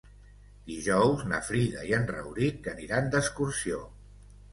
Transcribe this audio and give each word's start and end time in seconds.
Dijous 0.69 1.19
na 1.31 1.41
Frida 1.49 1.83
i 1.89 1.93
en 1.97 2.07
Rauric 2.11 2.71
aniran 2.73 3.11
d'excursió. 3.17 3.83